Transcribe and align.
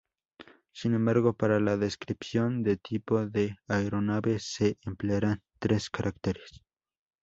Sin 0.71 0.95
embargo 0.95 1.33
para 1.33 1.59
la 1.59 1.77
descripción 1.77 2.63
de 2.63 2.75
tipo 2.77 3.23
de 3.27 3.57
aeronave 3.67 4.39
se 4.39 4.79
emplearan 4.81 5.43
tres 5.59 5.91
caracteres. 5.91 6.63